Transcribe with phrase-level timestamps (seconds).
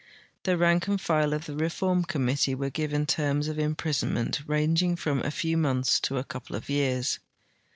[0.45, 5.19] The rank and file of the reform committee were given terms of imprisonment ranging from
[5.21, 7.19] a few months to a couple of years.